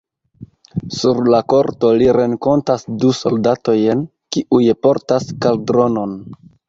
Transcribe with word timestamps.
Sur 0.99 1.19
la 1.33 1.41
korto 1.53 1.91
li 2.01 2.07
renkontas 2.19 2.87
du 3.03 3.11
soldatojn, 3.19 4.01
kiuj 4.37 4.63
portas 4.87 5.29
kaldronon. 5.47 6.17